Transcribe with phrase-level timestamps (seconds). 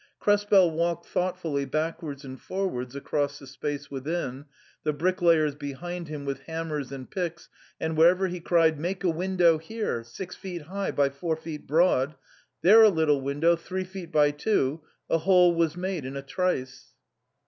[0.19, 4.45] Krespel walked thoughtfully backwards and forwards across the space within,
[4.83, 9.59] the bricklayers behind him with hammers and picks, and wherever he cried," Make a window
[9.59, 12.15] here, six feet high by four feet broad!"
[12.47, 16.93] '* There a little window, three feet by two!" a hole was made in a trice.